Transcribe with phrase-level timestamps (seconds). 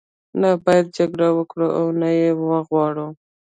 [0.41, 3.07] نه باید جګړه وکړو او نه یې وغواړو.